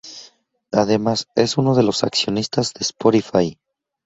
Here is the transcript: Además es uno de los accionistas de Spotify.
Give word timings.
Además 0.71 1.27
es 1.35 1.59
uno 1.59 1.75
de 1.75 1.83
los 1.83 2.03
accionistas 2.03 2.73
de 2.73 2.79
Spotify. 2.81 3.59